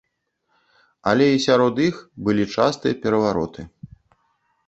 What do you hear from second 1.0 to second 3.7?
Але і сярод іх былі частыя перавароты.